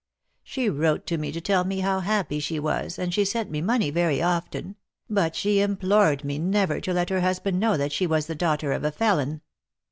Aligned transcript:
She 0.41 0.67
wrote 0.67 1.05
to 1.05 1.41
tell 1.41 1.63
me 1.63 1.81
how 1.81 1.99
happy 1.99 2.39
she 2.39 2.59
was, 2.59 2.97
and 2.97 3.13
she 3.13 3.23
sent 3.23 3.51
me 3.51 3.61
money 3.61 3.91
very 3.91 4.19
often; 4.19 4.75
but 5.07 5.35
she 5.35 5.61
implored 5.61 6.23
me 6.23 6.39
never 6.39 6.81
to 6.81 6.91
let 6.91 7.11
her 7.11 7.21
husband 7.21 7.59
know 7.59 7.77
that 7.77 7.91
she 7.91 8.07
was 8.07 8.25
the 8.25 8.33
daughter 8.33 8.71
of 8.71 8.83
a 8.83 8.91
felon. 8.91 9.41